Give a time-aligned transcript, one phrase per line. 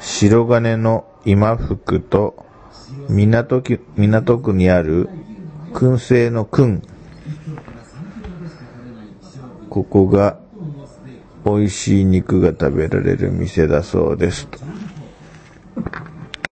[0.00, 2.46] 白金の今福と
[3.08, 5.08] 港区港区にある
[5.72, 6.82] 燻製の燻。
[9.68, 10.38] ここが
[11.44, 14.48] 美味しい肉が食べられる店だそうです。